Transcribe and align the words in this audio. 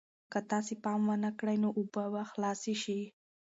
که 0.31 0.39
تاسې 0.51 0.73
پام 0.83 1.01
ونه 1.09 1.29
کړئ 1.39 1.57
نو 1.63 1.69
اوبه 1.77 2.03
به 2.13 2.23
خلاصې 2.31 2.73
شي. 2.83 3.01